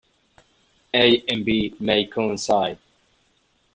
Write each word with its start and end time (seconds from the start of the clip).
"A" 0.95 1.21
and 1.27 1.45
"B" 1.45 1.75
may 1.79 2.07
coincide. 2.07 2.79